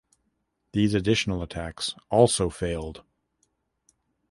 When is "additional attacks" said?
0.95-1.93